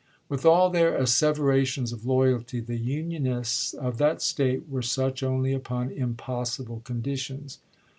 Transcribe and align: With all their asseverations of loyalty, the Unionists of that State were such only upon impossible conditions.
With 0.29 0.47
all 0.47 0.71
their 0.71 0.97
asseverations 0.97 1.91
of 1.93 2.07
loyalty, 2.07 2.59
the 2.59 2.75
Unionists 2.79 3.75
of 3.75 3.99
that 3.99 4.19
State 4.23 4.67
were 4.67 4.81
such 4.81 5.21
only 5.21 5.53
upon 5.53 5.91
impossible 5.91 6.79
conditions. 6.83 7.59